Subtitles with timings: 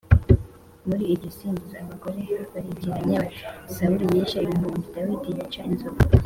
[0.87, 3.41] Muri iryo singiza abagore barikiranya bati
[3.73, 5.99] “Sawuli yishe ibihumbi, Dawidi yica inzovu.”